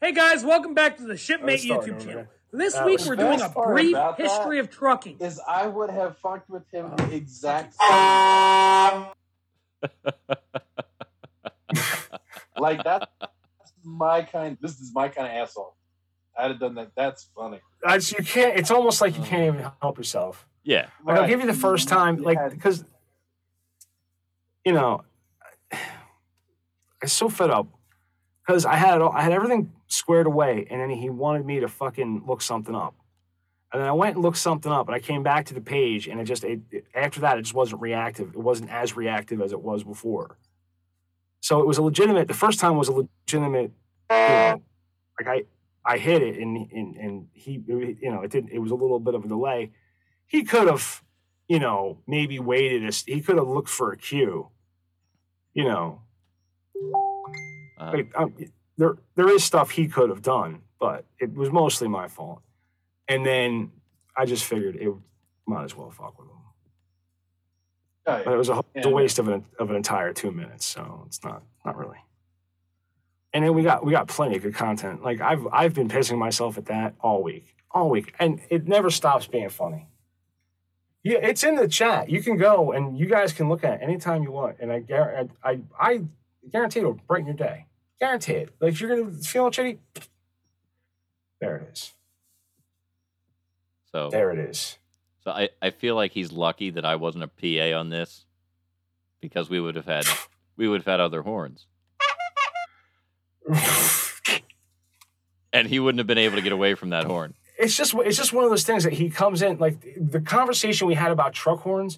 Hey 0.01 0.11
guys, 0.13 0.43
welcome 0.43 0.75
back 0.75 0.97
to 0.97 1.03
the 1.03 1.17
Shipmate 1.17 1.61
YouTube 1.61 1.77
over 1.77 1.87
channel. 1.87 2.09
again. 2.11 2.27
This 2.51 2.73
That 2.75 2.85
week 2.85 2.99
we're 3.07 3.15
doing 3.15 3.41
a 3.41 3.49
brief 3.49 3.97
history 4.17 4.59
of 4.59 4.69
trucking. 4.69 5.17
Is 5.19 5.41
I 5.47 5.65
would 5.65 5.89
have 5.89 6.19
fucked 6.19 6.51
with 6.51 6.69
him 6.71 6.91
the 6.97 7.15
exact 7.15 7.73
same. 7.81 9.05
like 12.57 12.83
that's 12.83 13.05
my 13.85 14.21
kind. 14.23 14.57
This 14.61 14.79
is 14.79 14.91
my 14.93 15.07
kind 15.09 15.27
of 15.27 15.33
asshole. 15.33 15.75
I'd 16.37 16.51
have 16.51 16.59
done 16.59 16.75
that. 16.75 16.91
That's 16.95 17.29
funny. 17.35 17.59
I 17.85 17.97
just- 17.97 18.17
you 18.17 18.23
can't. 18.25 18.57
It's 18.59 18.71
almost 18.71 18.99
like 19.01 19.17
you 19.17 19.23
can't 19.23 19.43
even 19.55 19.71
help 19.81 19.97
yourself. 19.97 20.45
Yeah. 20.63 20.87
Like 21.05 21.19
I'll 21.19 21.27
give 21.27 21.39
you 21.39 21.45
the 21.47 21.53
first 21.53 21.87
time, 21.87 22.17
like 22.17 22.37
had- 22.37 22.51
because 22.51 22.83
you 24.65 24.73
know, 24.73 25.03
I'm 25.71 27.07
so 27.07 27.29
fed 27.29 27.51
up 27.51 27.67
because 28.45 28.65
I 28.65 28.75
had 28.75 28.95
it 28.95 29.01
all, 29.01 29.11
I 29.11 29.21
had 29.21 29.31
everything 29.31 29.71
squared 29.87 30.27
away, 30.27 30.65
and 30.69 30.81
then 30.81 30.89
he 30.89 31.09
wanted 31.09 31.45
me 31.45 31.59
to 31.59 31.67
fucking 31.67 32.23
look 32.27 32.41
something 32.41 32.73
up, 32.75 32.95
and 33.71 33.81
then 33.81 33.87
I 33.87 33.91
went 33.91 34.15
and 34.15 34.23
looked 34.23 34.37
something 34.37 34.71
up, 34.71 34.87
and 34.87 34.95
I 34.95 34.99
came 34.99 35.21
back 35.23 35.45
to 35.47 35.53
the 35.53 35.61
page, 35.61 36.07
and 36.07 36.19
it 36.19 36.25
just 36.25 36.43
it, 36.43 36.61
it- 36.71 36.85
after 36.95 37.21
that 37.21 37.37
it 37.37 37.43
just 37.43 37.53
wasn't 37.53 37.81
reactive. 37.81 38.29
It 38.29 38.39
wasn't 38.39 38.71
as 38.71 38.95
reactive 38.95 39.41
as 39.41 39.51
it 39.51 39.61
was 39.61 39.83
before. 39.83 40.37
So 41.47 41.59
it 41.61 41.67
was 41.67 41.77
a 41.77 41.83
legitimate. 41.83 42.27
The 42.27 42.33
first 42.45 42.59
time 42.59 42.75
was 42.77 42.87
a 42.87 42.93
legitimate. 42.93 43.71
You 44.09 44.17
know, 44.17 44.61
like 45.19 45.27
I 45.27 45.43
I 45.93 45.97
hit 45.97 46.21
it, 46.23 46.35
and 46.41 46.71
and 46.71 46.95
and 46.95 47.27
he 47.33 47.51
you 47.67 48.11
know 48.11 48.21
it 48.25 48.31
didn't. 48.31 48.51
It 48.51 48.59
was 48.59 48.71
a 48.71 48.75
little 48.75 48.99
bit 48.99 49.13
of 49.15 49.25
a 49.25 49.27
delay 49.27 49.71
he 50.27 50.43
could 50.43 50.67
have, 50.67 51.03
you 51.47 51.59
know, 51.59 51.99
maybe 52.07 52.39
waited. 52.39 52.83
A, 52.83 52.91
he 53.05 53.21
could 53.21 53.37
have 53.37 53.47
looked 53.47 53.69
for 53.69 53.91
a 53.91 53.97
cue. 53.97 54.49
You 55.53 55.65
know, 55.65 56.01
Uh, 57.79 58.03
um, 58.15 58.35
there 58.77 58.95
there 59.15 59.29
is 59.29 59.43
stuff 59.43 59.71
he 59.71 59.87
could 59.87 60.09
have 60.09 60.21
done, 60.21 60.61
but 60.79 61.05
it 61.19 61.33
was 61.33 61.51
mostly 61.51 61.87
my 61.87 62.07
fault. 62.07 62.41
And 63.07 63.25
then 63.25 63.71
I 64.17 64.25
just 64.25 64.45
figured 64.45 64.75
it 64.77 64.93
might 65.47 65.63
as 65.65 65.75
well 65.75 65.91
fuck 65.91 66.17
with 66.19 66.29
him. 66.29 66.44
Oh, 68.07 68.21
But 68.23 68.33
it 68.33 68.37
was 68.37 68.49
a, 68.49 68.53
a 68.55 68.63
Yeah. 68.75 68.87
waste 68.87 69.19
uh, 69.19 69.23
of 69.23 69.27
an 69.29 69.45
of 69.59 69.69
an 69.69 69.75
entire 69.75 70.13
two 70.13 70.31
minutes, 70.31 70.65
so 70.65 71.03
it's 71.07 71.23
not 71.23 71.41
not 71.65 71.75
really. 71.77 71.97
And 73.33 73.43
then 73.43 73.53
we 73.53 73.63
got 73.63 73.85
we 73.85 73.91
got 73.91 74.07
plenty 74.07 74.37
of 74.37 74.43
good 74.43 74.55
content. 74.55 75.03
Like 75.03 75.21
I've 75.21 75.45
I've 75.51 75.73
been 75.73 75.87
pissing 75.89 76.17
myself 76.17 76.57
at 76.57 76.65
that 76.67 76.93
all 77.01 77.21
week, 77.23 77.55
all 77.71 77.89
week, 77.89 78.13
and 78.19 78.39
it 78.49 78.67
never 78.67 78.89
stops 78.89 79.27
being 79.27 79.49
funny. 79.49 79.87
Yeah, 81.03 81.17
it's 81.19 81.43
in 81.43 81.55
the 81.55 81.67
chat. 81.67 82.09
You 82.09 82.21
can 82.23 82.37
go 82.37 82.71
and 82.71 82.97
you 82.97 83.05
guys 83.07 83.31
can 83.33 83.49
look 83.49 83.63
at 83.63 83.73
it 83.81 83.83
anytime 83.83 84.23
you 84.23 84.31
want. 84.31 84.57
And 84.59 84.71
I 84.71 84.79
guarantee 84.79 85.33
I 85.43 85.59
I 85.79 86.01
guarantee 86.51 86.79
it'll 86.79 86.93
brighten 87.07 87.27
your 87.27 87.35
day. 87.35 87.65
Guarantee 87.99 88.33
it. 88.33 88.49
Like 88.59 88.73
if 88.73 88.81
you're 88.81 88.95
gonna 88.95 89.11
feel 89.17 89.49
shitty, 89.51 89.77
there 91.41 91.57
it 91.57 91.69
is. 91.73 91.93
So 93.91 94.09
There 94.09 94.31
it 94.31 94.39
is. 94.39 94.77
So 95.25 95.31
I, 95.31 95.49
I 95.59 95.71
feel 95.71 95.95
like 95.95 96.11
he's 96.11 96.31
lucky 96.31 96.69
that 96.69 96.85
I 96.85 96.95
wasn't 96.95 97.23
a 97.23 97.27
PA 97.27 97.77
on 97.77 97.89
this 97.89 98.25
because 99.21 99.49
we 99.49 99.59
would 99.59 99.75
have 99.75 99.87
had 99.87 100.05
we 100.55 100.67
would 100.67 100.81
have 100.81 100.85
had 100.85 100.99
other 100.99 101.23
horns. 101.23 101.65
And 105.51 105.67
he 105.67 105.79
wouldn't 105.79 105.99
have 105.99 106.07
been 106.07 106.17
able 106.17 106.35
to 106.35 106.41
get 106.41 106.51
away 106.51 106.75
from 106.75 106.91
that 106.91 107.05
horn. 107.05 107.33
it's 107.57 107.75
just 107.75 107.95
it's 107.95 108.17
just 108.17 108.33
one 108.33 108.43
of 108.43 108.51
those 108.51 108.65
things 108.65 108.83
that 108.83 108.93
he 108.93 109.09
comes 109.09 109.41
in 109.41 109.57
like 109.57 109.77
the 109.97 110.21
conversation 110.21 110.87
we 110.87 110.93
had 110.93 111.11
about 111.11 111.33
truck 111.33 111.61
horns 111.61 111.97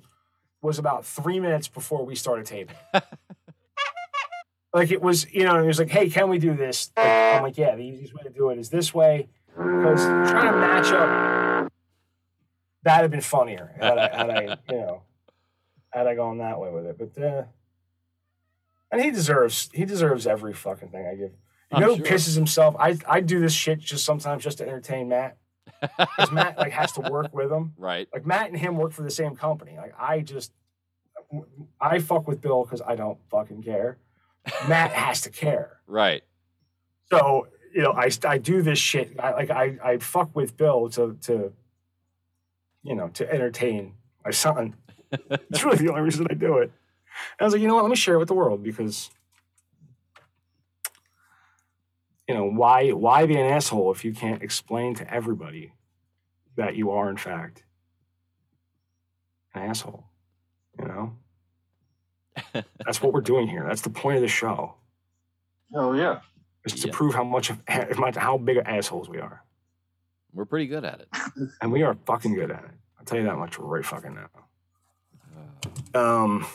was 0.62 0.80
about 0.80 1.06
three 1.06 1.40
minutes 1.40 1.68
before 1.68 2.06
we 2.06 2.16
started 2.16 2.46
taping. 2.46 2.76
like 4.74 4.90
it 4.90 5.02
was, 5.02 5.32
you 5.34 5.44
know, 5.44 5.62
he 5.62 5.68
was 5.68 5.80
like, 5.80 5.90
"Hey, 5.90 6.10
can 6.10 6.30
we 6.30 6.40
do 6.40 6.56
this?" 6.56 6.92
Like, 6.96 7.08
I'm 7.08 7.44
like, 7.44 7.58
"Yeah, 7.58 7.76
the 7.76 7.84
easiest 7.84 8.14
way 8.14 8.24
to 8.24 8.30
do 8.30 8.50
it 8.50 8.58
is 8.58 8.70
this 8.70 8.94
way," 8.94 9.28
because 9.48 10.04
trying 10.04 10.52
to 10.52 10.58
match 10.60 10.92
up 10.92 11.47
that'd 12.88 13.04
have 13.04 13.12
been 13.12 13.22
funnier 13.22 13.74
had 13.80 13.98
I, 13.98 14.18
had 14.18 14.30
I 14.30 14.42
you 14.70 14.78
know, 14.78 15.02
had 15.90 16.08
I 16.08 16.16
gone 16.16 16.40
that 16.40 16.60
way 16.60 16.72
with 16.72 16.86
it. 16.86 16.98
But 16.98 17.24
uh, 17.24 17.44
and 18.92 19.02
he 19.02 19.12
deserves 19.12 19.70
he 19.74 19.86
deserves 19.86 20.26
every 20.26 20.54
fucking 20.54 20.90
thing 20.90 21.06
I 21.06 21.16
give. 21.16 21.32
You 21.74 21.82
know 21.82 21.96
who 21.96 21.98
sure. 21.98 22.06
pisses 22.06 22.36
himself? 22.36 22.76
I 22.80 22.98
I 23.08 23.20
do 23.20 23.40
this 23.40 23.54
shit 23.54 23.80
just 23.80 24.06
sometimes 24.06 24.44
just 24.44 24.60
to 24.60 24.66
entertain 24.66 25.10
Matt 25.10 25.38
because 25.82 26.32
Matt 26.32 26.58
like 26.58 26.72
has 26.72 26.94
to 26.94 27.02
work 27.02 27.34
with 27.34 27.52
him. 27.52 27.74
Right. 27.78 28.08
Like 28.14 28.26
Matt 28.26 28.50
and 28.50 28.58
him 28.58 28.78
work 28.78 28.94
for 28.94 29.04
the 29.04 29.12
same 29.12 29.36
company. 29.36 29.76
Like 29.78 29.94
I 30.00 30.22
just 30.22 30.54
I 31.80 32.00
fuck 32.00 32.28
with 32.28 32.42
Bill 32.42 32.64
because 32.64 32.82
I 32.82 32.96
don't 32.96 33.18
fucking 33.30 33.64
care. 33.64 33.98
Matt 34.68 34.92
has 34.92 35.22
to 35.22 35.30
care. 35.30 35.74
Right. 35.90 36.24
So 37.10 37.48
you 37.74 37.82
know 37.82 37.94
I 37.94 38.10
I 38.26 38.38
do 38.38 38.62
this 38.62 38.78
shit. 38.78 39.18
I, 39.20 39.32
like 39.32 39.50
I 39.50 39.78
I 39.84 39.98
fuck 39.98 40.36
with 40.36 40.58
Bill 40.58 40.90
to 40.92 41.18
to 41.24 41.54
you 42.84 42.96
know 42.96 43.10
to 43.10 43.32
entertain 43.32 43.94
my 44.26 44.32
son. 44.32 44.76
It's 45.50 45.64
really 45.64 45.78
the 45.78 45.90
only 45.90 46.02
reason 46.02 46.28
I 46.30 46.34
do 46.34 46.58
it. 46.58 46.64
And 46.64 46.72
I 47.40 47.44
was 47.46 47.54
like, 47.54 47.62
you 47.62 47.68
know 47.70 47.76
what? 47.76 47.84
Let 47.86 47.90
me 47.90 47.96
share 47.96 48.16
it 48.16 48.20
with 48.20 48.28
the 48.28 48.34
world 48.34 48.62
because 48.62 49.10
you 52.28 52.36
know 52.36 52.50
why 52.50 52.90
why 52.92 53.26
be 53.26 53.36
an 53.36 53.46
asshole 53.46 53.92
if 53.92 54.04
you 54.04 54.14
can't 54.14 54.44
explain 54.44 54.96
to 54.96 55.14
everybody 55.14 55.74
that 56.58 56.76
you 56.76 56.92
are 56.92 57.10
in 57.10 57.16
fact 57.18 57.64
an 59.56 59.62
asshole 59.64 60.04
you 60.78 60.86
know 60.86 61.16
that's 62.86 63.02
what 63.02 63.14
we're 63.14 63.22
doing 63.22 63.48
here 63.48 63.64
that's 63.66 63.82
the 63.82 63.90
point 63.90 64.18
of 64.18 64.22
the 64.22 64.28
show 64.28 64.74
Oh 65.74 65.94
yeah. 65.94 66.20
is 66.66 66.74
to 66.82 66.88
Yeah. 66.88 66.94
prove 66.94 67.14
how 67.16 67.24
much 67.24 67.50
of 67.50 67.62
how 67.68 68.38
big 68.38 68.58
of 68.58 68.66
assholes 68.68 69.08
we 69.08 69.20
are 69.20 69.42
We're 70.34 70.46
pretty 70.46 70.68
good 70.68 70.86
at 70.86 71.02
it. 71.02 71.08
and 71.62 71.72
we 71.72 71.84
are 71.84 71.96
fucking 72.06 72.34
good 72.36 72.52
at 72.52 72.64
it 72.64 72.72
i'll 73.00 73.06
tell 73.06 73.18
you 73.18 73.24
that 73.26 73.38
much 73.38 73.58
right 73.60 73.86
fucking 73.86 74.14
now 74.16 74.30
Uh, 75.96 75.98
um 76.24 76.46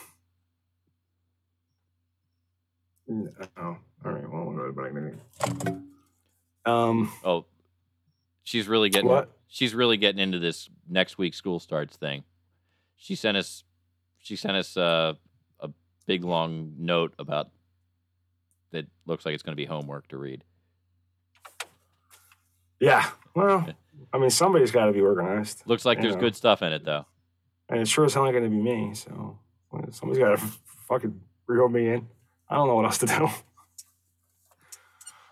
no. 3.09 3.31
all 3.59 3.77
right 4.13 4.31
well 4.31 4.45
what 4.45 4.63
about 4.63 4.97
it? 4.97 5.75
um 6.65 7.13
oh, 7.25 7.45
she's 8.45 8.69
really 8.69 8.89
getting 8.89 9.09
What? 9.09 9.31
she's 9.49 9.75
really 9.75 9.97
getting 9.97 10.21
into 10.21 10.39
this 10.39 10.69
next 10.89 11.19
week 11.19 11.35
school 11.35 11.59
starts 11.61 11.97
thing. 11.97 12.23
She 12.97 13.15
sent 13.17 13.37
us 13.37 13.65
she 14.19 14.37
sent 14.37 14.57
us 14.57 14.77
uh, 14.77 15.15
a 15.61 15.71
big 16.07 16.23
long 16.25 16.75
note 16.79 17.13
about 17.19 17.51
that 18.71 18.87
looks 19.07 19.27
like 19.27 19.35
it's 19.35 19.43
going 19.43 19.53
to 19.57 19.61
be 19.61 19.67
homework 19.67 20.07
to 20.09 20.17
read. 20.17 20.45
yeah 22.81 23.11
well 23.35 23.67
i 24.13 24.19
mean 24.19 24.31
somebody's 24.31 24.71
got 24.71 24.87
to 24.87 24.93
be 24.93 25.01
organized 25.01 25.63
Looks 25.67 25.85
like 25.85 26.01
there's 26.01 26.15
Yeah. 26.15 26.21
good 26.21 26.37
stuff 26.37 26.63
in 26.63 26.73
it 26.73 26.85
though. 26.85 27.07
And 27.69 27.81
it 27.81 27.89
sure 27.89 28.05
as 28.05 28.13
hell 28.15 28.25
not 28.25 28.33
going 28.33 28.45
to 28.45 28.51
be 28.51 28.57
me. 28.57 28.93
So 28.95 29.39
somebody's 29.93 30.23
got 30.23 30.37
to 30.39 30.45
fucking 30.89 31.19
reel 31.47 31.69
me 31.71 31.89
in. 31.89 32.07
I 32.51 32.57
don't 32.57 32.69
know 32.69 32.75
what 32.75 32.85
else 32.85 32.99
to 32.99 33.07
do. 33.07 33.29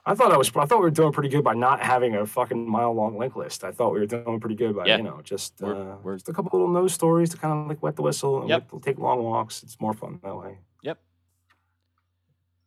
I 0.07 0.15
thought 0.15 0.33
I 0.33 0.39
was. 0.39 0.49
I 0.57 0.65
thought 0.65 0.79
we 0.79 0.85
were 0.85 0.91
doing 0.91 1.13
pretty 1.13 1.29
good 1.29 1.45
by 1.45 1.53
not 1.53 1.81
having 1.83 2.15
a 2.17 2.25
fucking 2.25 2.67
mile 2.69 2.95
long 2.95 3.19
link 3.19 3.37
list. 3.37 3.63
I 3.65 3.73
thought 3.73 3.93
we 3.93 4.01
were 4.01 4.07
doing 4.07 4.41
pretty 4.41 4.55
good 4.57 4.75
by 4.75 4.87
Yeah. 4.87 4.97
you 4.97 5.03
know 5.03 5.21
just 5.23 5.61
We're- 5.61 5.79
uh, 5.79 5.97
we're- 6.03 6.17
just 6.17 6.31
a 6.31 6.33
couple 6.33 6.59
little 6.59 6.73
nose 6.73 6.95
stories 6.95 7.29
to 7.31 7.37
kind 7.37 7.53
of 7.53 7.69
like 7.69 7.83
wet 7.83 7.97
the 7.97 8.03
whistle 8.03 8.41
and 8.41 8.49
Yep. 8.49 8.73
we'll 8.73 8.81
take 8.81 8.99
long 8.99 9.23
walks. 9.23 9.63
It's 9.63 9.79
more 9.79 9.93
fun 9.93 10.19
that 10.23 10.35
way. 10.35 10.59
Yep. 10.83 10.99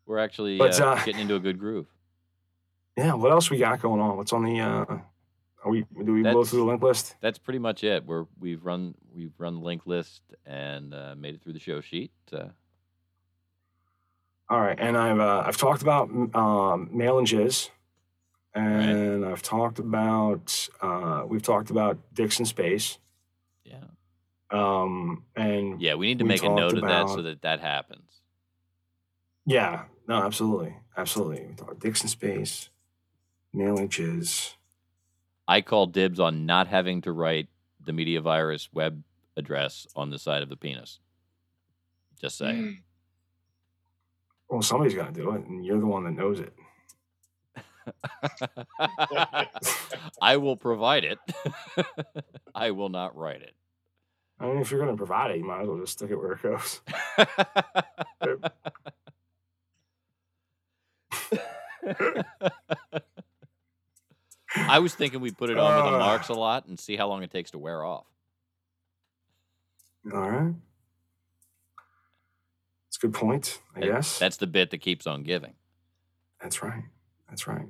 We're 0.06 0.20
actually 0.20 0.60
But, 0.60 0.80
uh, 0.80 0.90
uh, 0.92 1.04
getting 1.04 1.22
into 1.22 1.34
a 1.36 1.40
good 1.40 1.58
groove. 1.58 1.88
Yeah. 2.96 3.14
What 3.16 3.32
else 3.32 3.50
we 3.50 3.58
got 3.58 3.82
going 3.82 4.00
on? 4.00 4.16
What's 4.18 4.32
on 4.34 4.44
the? 4.44 5.02
Are 5.64 5.72
we? 5.72 5.86
Do 6.04 6.14
we 6.14 6.22
blow 6.22 6.32
That's- 6.34 6.50
through 6.50 6.60
the 6.60 6.66
link 6.66 6.82
list? 6.84 7.16
That's 7.22 7.38
pretty 7.38 7.60
much 7.60 7.84
it. 7.84 8.06
We're 8.06 8.26
we've 8.40 8.64
run 8.66 8.96
we've 9.16 9.34
run 9.38 9.56
the 9.56 9.62
link 9.66 9.86
list 9.86 10.22
and 10.46 10.94
uh, 10.94 11.16
made 11.18 11.36
it 11.36 11.42
through 11.42 11.54
the 11.54 11.60
show 11.60 11.80
sheet. 11.82 12.12
Uh, 12.32 12.48
All 14.50 14.60
right, 14.60 14.78
and 14.80 14.98
I've 14.98 15.20
uh, 15.20 15.44
I've 15.46 15.58
talked 15.58 15.82
about 15.82 16.10
um, 16.36 16.90
mail 16.92 17.18
and 17.18 17.26
jizz, 17.28 17.70
and 18.54 19.26
I've 19.26 19.42
talked 19.42 19.80
about 19.80 20.68
uh, 20.82 21.24
we've 21.28 21.42
talked 21.42 21.70
about 21.70 21.98
Dixon 22.14 22.46
Space, 22.46 22.98
yeah, 23.64 23.86
um, 24.52 25.24
and 25.36 25.82
yeah. 25.82 25.96
We 25.96 26.08
need 26.08 26.20
to 26.20 26.26
We 26.26 26.30
make 26.30 26.44
a 26.44 26.50
note 26.50 26.72
talked 26.72 26.84
of 26.84 26.90
that 26.90 27.08
so 27.10 27.22
that 27.22 27.42
that 27.44 27.62
happens. 27.62 28.22
yeah, 29.46 29.84
no, 30.10 30.16
absolutely, 30.16 30.76
absolutely. 30.98 31.46
We 31.48 31.56
talked 31.56 31.80
Dixon 31.80 32.10
Space, 32.10 32.70
mail 33.54 33.78
and 33.78 33.90
jizz. 33.90 34.56
I 35.48 35.62
call 35.62 35.88
dibs 35.88 36.20
on 36.20 36.46
not 36.46 36.68
having 36.68 37.02
to 37.02 37.12
write 37.12 37.48
the 37.84 37.94
media 37.94 38.22
virus 38.22 38.70
web 38.74 39.04
address 39.36 39.88
on 39.96 40.10
the 40.10 40.20
side 40.20 40.44
of 40.44 40.50
the 40.50 40.56
penis. 40.56 41.00
Just 42.22 42.38
saying. 42.38 42.64
Hmm. 42.64 42.72
Well, 44.50 44.62
somebody's 44.62 44.94
got 44.94 45.14
to 45.14 45.22
do 45.22 45.32
it, 45.32 45.46
and 45.46 45.66
you're 45.66 45.80
the 45.80 45.86
one 45.86 46.04
that 46.04 46.12
knows 46.12 46.40
it. 46.40 46.54
I 50.22 50.38
will 50.38 50.56
provide 50.56 51.04
it. 51.04 51.18
I 52.56 52.72
will 52.72 52.90
not 52.90 53.18
write 53.18 53.42
it. 53.42 53.56
I 54.40 54.46
mean, 54.46 54.60
if 54.60 54.72
you're 54.72 54.80
going 54.80 54.94
to 54.94 54.98
provide 54.98 55.32
it, 55.32 55.38
you 55.38 55.46
might 55.46 55.62
as 55.62 55.68
well 55.68 55.80
just 55.80 55.94
stick 55.94 56.12
it 56.12 56.16
where 56.16 56.34
it 56.34 56.42
goes. 56.42 56.82
I 64.56 64.80
was 64.80 64.94
thinking 64.96 65.20
we 65.22 65.32
put 65.32 65.50
it 65.50 65.58
on 65.58 65.76
with 65.84 65.92
the 65.92 65.98
Uh. 65.98 66.00
marks 66.00 66.30
a 66.30 66.34
lot 66.34 66.66
and 66.68 66.80
see 66.80 66.96
how 66.96 67.08
long 67.08 67.24
it 67.24 67.32
takes 67.32 67.52
to 67.52 67.58
wear 67.58 67.84
off. 67.84 68.06
All 70.14 70.30
right, 70.30 70.54
it's 72.88 72.98
a 72.98 73.00
good 73.02 73.14
point. 73.14 73.62
I 73.76 73.80
That- 73.80 73.86
guess 73.88 74.20
That's 74.20 74.38
the 74.38 74.48
bit 74.48 74.70
that 74.72 74.80
keeps 74.80 75.08
on 75.08 75.24
giving. 75.24 75.54
That's 76.42 76.62
right. 76.62 76.84
That's 77.30 77.48
right. 77.48 77.68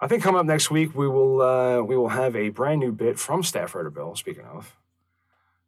I 0.00 0.06
think 0.06 0.22
coming 0.22 0.38
up 0.38 0.46
next 0.46 0.70
week 0.70 0.94
we 0.94 1.08
will 1.08 1.40
uh, 1.42 1.82
we 1.82 1.96
will 1.96 2.10
have 2.10 2.36
a 2.36 2.50
brand 2.50 2.80
new 2.80 2.92
bit 2.92 3.18
from 3.18 3.42
Staff 3.42 3.74
Writer 3.74 3.90
Bill. 3.90 4.14
Speaking 4.14 4.44
of, 4.44 4.76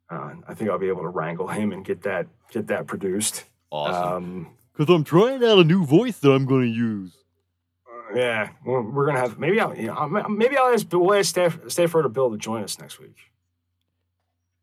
uh, 0.09 0.35
I 0.47 0.53
think 0.53 0.69
I'll 0.69 0.77
be 0.77 0.87
able 0.87 1.01
to 1.01 1.09
wrangle 1.09 1.47
him 1.47 1.71
and 1.73 1.83
get 1.83 2.03
that 2.03 2.27
get 2.51 2.67
that 2.67 2.87
produced. 2.87 3.45
Awesome. 3.71 4.13
Um, 4.13 4.57
Because 4.73 4.93
I'm 4.93 5.03
trying 5.03 5.43
out 5.43 5.57
a 5.59 5.63
new 5.63 5.85
voice 5.85 6.19
that 6.19 6.31
I'm 6.31 6.45
going 6.45 6.63
to 6.71 6.77
use. 6.77 7.17
Yeah, 8.15 8.49
we're, 8.65 8.81
we're 8.81 9.05
gonna 9.05 9.19
have 9.19 9.37
maybe 9.39 9.59
I'll 9.59 9.75
you 9.77 9.87
know, 9.87 10.07
maybe 10.29 10.57
I'll 10.57 10.73
ask 10.73 10.85
we'll 10.91 11.13
ask 11.13 11.29
Staff, 11.29 11.59
Stafford 11.67 12.11
Bill 12.13 12.31
to 12.31 12.37
join 12.37 12.63
us 12.63 12.79
next 12.79 12.99
week. 12.99 13.17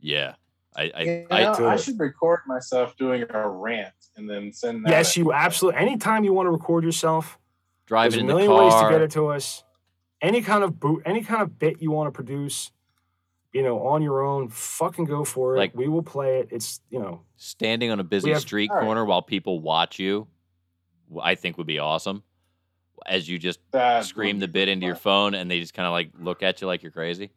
Yeah. 0.01 0.35
I, 0.77 0.93
I, 0.95 1.03
You 1.03 1.27
I, 1.31 1.43
know, 1.45 1.55
do 1.57 1.67
I 1.67 1.77
should 1.77 1.99
record 1.99 2.41
myself 2.47 2.97
doing 2.97 3.25
a 3.29 3.49
rant 3.49 3.95
and 4.17 4.31
then 4.31 4.53
send 4.53 4.85
that. 4.85 4.91
Yes, 4.91 5.17
in. 5.17 5.25
you 5.25 5.33
absolutely. 5.33 5.81
Anytime 5.81 6.23
you 6.25 6.33
want 6.33 6.47
to 6.47 6.51
record 6.53 6.85
yourself, 6.85 7.39
drive 7.87 8.13
there's 8.13 8.15
it 8.15 8.19
a 8.19 8.21
in 8.21 8.27
the 8.29 8.35
million 8.35 8.53
ways 8.53 8.75
to 8.75 8.89
get 8.91 9.01
it 9.03 9.11
to 9.13 9.29
us. 9.29 9.65
Any 10.21 10.41
kind 10.41 10.63
of 10.63 10.79
boot, 10.79 11.03
any 11.05 11.23
kind 11.23 11.43
of 11.43 11.59
bit 11.59 11.81
you 11.83 11.91
want 11.91 12.07
to 12.07 12.13
produce, 12.13 12.71
you 13.53 13.63
know, 13.63 13.87
on 13.89 14.03
your 14.03 14.23
own, 14.23 14.49
fucking 14.51 15.07
go 15.07 15.25
for 15.25 15.57
it. 15.57 15.59
Like- 15.59 15.75
we 15.75 15.89
will 15.89 16.03
play 16.03 16.39
it. 16.41 16.49
It's 16.53 16.81
you 16.91 17.01
know, 17.01 17.23
Standing 17.37 17.91
on 17.91 17.99
a 17.99 18.05
busy 18.05 18.31
have- 18.31 18.41
street 18.43 18.71
All 18.71 18.77
right. 18.77 18.85
corner 18.85 19.05
while 19.05 19.23
people 19.23 19.61
watch 19.61 19.99
you, 19.99 20.29
I 21.21 21.35
think 21.35 21.57
would 21.59 21.67
be 21.67 21.79
awesome. 21.81 22.23
As 23.07 23.29
you 23.29 23.39
just 23.39 23.61
That 23.73 24.05
scream 24.05 24.39
the 24.39 24.49
bit 24.49 24.69
into 24.69 24.87
your 24.87 24.97
phone 24.97 25.35
and 25.35 25.51
they 25.51 25.61
just 25.61 25.75
kind 25.75 25.87
of 25.87 25.93
like 25.93 26.11
look 26.19 26.43
at 26.43 26.61
you 26.61 26.67
like 26.67 26.83
you're 26.83 26.93
crazy. 26.93 27.31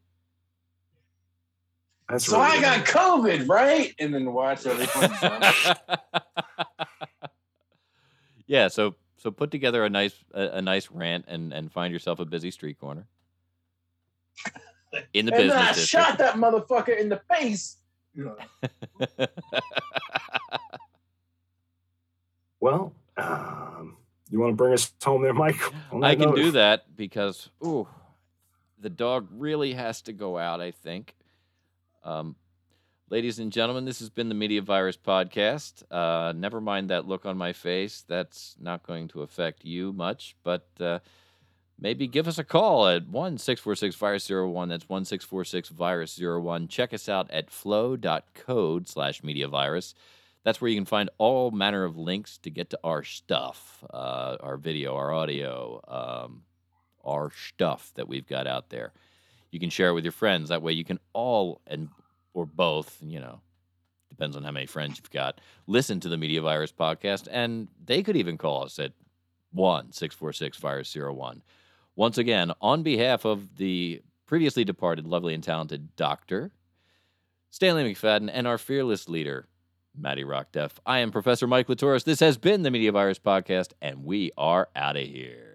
That's 2.09 2.25
so 2.25 2.41
really 2.41 2.57
I 2.57 2.77
got 2.77 2.85
COVID, 2.85 3.47
right? 3.47 3.93
And 3.99 4.13
then 4.13 4.33
watch 4.33 4.65
everyone. 4.65 5.17
yeah, 8.47 8.67
so 8.67 8.95
so 9.17 9.31
put 9.31 9.51
together 9.51 9.85
a 9.85 9.89
nice 9.89 10.15
a, 10.33 10.41
a 10.47 10.61
nice 10.61 10.91
rant 10.91 11.25
and 11.27 11.53
and 11.53 11.71
find 11.71 11.93
yourself 11.93 12.19
a 12.19 12.25
busy 12.25 12.51
street 12.51 12.79
corner 12.79 13.07
in 15.13 15.25
the 15.25 15.33
and 15.33 15.49
then 15.49 15.57
I 15.57 15.67
business 15.69 15.87
shot 15.87 16.17
that 16.17 16.35
motherfucker 16.35 16.97
in 16.97 17.09
the 17.09 17.21
face. 17.33 17.77
You 18.13 18.25
know, 18.25 18.35
district. 18.99 19.39
Well, 22.59 22.93
um, 23.17 23.70
you 24.31 24.39
want 24.39 24.51
to 24.51 24.55
bring 24.55 24.73
us 24.73 24.91
home 25.03 25.23
there, 25.23 25.33
Mike? 25.33 25.59
I 26.01 26.15
can 26.15 26.29
note? 26.29 26.35
do 26.35 26.51
that 26.51 26.95
because 26.95 27.49
ooh, 27.63 27.87
the 28.79 28.89
dog 28.89 29.27
really 29.31 29.73
has 29.73 30.01
to 30.03 30.13
go 30.13 30.37
out. 30.37 30.61
I 30.61 30.71
think. 30.71 31.15
Um, 32.03 32.35
ladies 33.09 33.37
and 33.39 33.51
gentlemen, 33.51 33.85
this 33.85 33.99
has 33.99 34.09
been 34.09 34.29
the 34.29 34.35
Media 34.35 34.61
Virus 34.61 34.97
podcast. 34.97 35.83
Uh, 35.91 36.31
never 36.31 36.61
mind 36.61 36.89
that 36.89 37.07
look 37.07 37.25
on 37.25 37.37
my 37.37 37.53
face; 37.53 38.03
that's 38.07 38.55
not 38.59 38.83
going 38.83 39.09
to 39.09 39.21
affect 39.21 39.65
you 39.65 39.91
much. 39.93 40.35
But 40.43 40.65
uh, 40.79 40.99
maybe 41.77 42.07
give 42.07 42.27
us 42.27 42.37
a 42.37 42.43
call 42.43 42.87
at 42.87 43.07
one 43.07 43.37
six 43.37 43.59
four 43.59 43.75
six 43.75 43.95
virus 43.95 44.23
zero 44.23 44.49
one. 44.49 44.69
That's 44.69 44.87
one 44.87 45.03
six 45.05 45.25
four 45.25 45.43
six 45.43 45.69
virus 45.69 46.13
zero 46.15 46.39
one. 46.39 46.67
Check 46.67 46.93
us 46.93 47.09
out 47.09 47.29
at 47.31 47.51
flow.code 47.51 48.87
slash 48.87 49.23
media 49.23 49.47
virus. 49.47 49.93
That's 50.43 50.59
where 50.59 50.69
you 50.69 50.77
can 50.77 50.85
find 50.85 51.09
all 51.17 51.51
manner 51.51 51.83
of 51.83 51.97
links 51.97 52.37
to 52.39 52.49
get 52.49 52.71
to 52.71 52.79
our 52.83 53.03
stuff, 53.03 53.83
uh, 53.93 54.37
our 54.39 54.57
video, 54.57 54.95
our 54.95 55.13
audio, 55.13 55.81
um, 55.87 56.43
our 57.03 57.31
stuff 57.47 57.91
that 57.95 58.07
we've 58.07 58.27
got 58.27 58.47
out 58.47 58.69
there. 58.69 58.91
You 59.51 59.59
can 59.59 59.69
share 59.69 59.89
it 59.89 59.93
with 59.93 60.05
your 60.05 60.11
friends. 60.11 60.49
That 60.49 60.61
way, 60.61 60.73
you 60.73 60.83
can 60.83 60.99
all 61.13 61.61
and 61.67 61.89
or 62.33 62.45
both, 62.45 62.97
you 63.01 63.19
know, 63.19 63.41
depends 64.09 64.35
on 64.35 64.43
how 64.43 64.51
many 64.51 64.65
friends 64.65 64.97
you've 64.97 65.11
got. 65.11 65.41
Listen 65.67 65.99
to 65.99 66.09
the 66.09 66.17
Media 66.17 66.41
Virus 66.41 66.71
podcast, 66.71 67.27
and 67.29 67.67
they 67.85 68.01
could 68.01 68.15
even 68.15 68.37
call 68.37 68.63
us 68.63 68.79
at 68.79 68.93
one 69.51 69.91
six 69.91 70.15
four 70.15 70.31
six 70.33 70.57
virus 70.57 70.89
zero 70.89 71.13
one. 71.13 71.43
Once 71.95 72.17
again, 72.17 72.51
on 72.61 72.83
behalf 72.83 73.25
of 73.25 73.57
the 73.57 74.01
previously 74.25 74.63
departed, 74.63 75.05
lovely 75.05 75.33
and 75.33 75.43
talented 75.43 75.95
Doctor 75.97 76.51
Stanley 77.51 77.93
McFadden 77.93 78.29
and 78.31 78.47
our 78.47 78.57
fearless 78.57 79.09
leader, 79.09 79.45
Maddie 79.97 80.23
Rockdeff. 80.23 80.71
I 80.85 80.99
am 80.99 81.11
Professor 81.11 81.47
Mike 81.47 81.67
Latoris. 81.67 82.03
This 82.03 82.19
has 82.19 82.37
been 82.37 82.63
the 82.63 82.71
Media 82.71 82.91
Virus 82.91 83.19
Podcast, 83.19 83.73
and 83.81 84.03
we 84.03 84.31
are 84.37 84.69
out 84.75 84.95
of 84.95 85.03
here. 85.03 85.51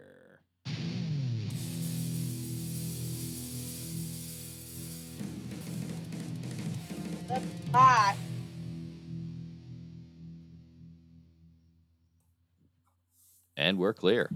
Bye. 7.73 8.14
And 13.57 13.78
we're 13.78 13.95
clear. 13.95 14.31